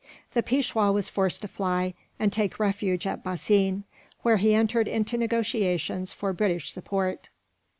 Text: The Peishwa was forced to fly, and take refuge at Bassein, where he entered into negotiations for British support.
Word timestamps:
The 0.33 0.41
Peishwa 0.41 0.91
was 0.91 1.09
forced 1.09 1.43
to 1.43 1.47
fly, 1.47 1.93
and 2.17 2.33
take 2.33 2.59
refuge 2.59 3.05
at 3.05 3.23
Bassein, 3.23 3.83
where 4.23 4.37
he 4.37 4.55
entered 4.55 4.87
into 4.87 5.15
negotiations 5.15 6.11
for 6.11 6.33
British 6.33 6.71
support. 6.71 7.29